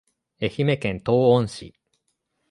[0.39, 1.75] 愛媛県東温市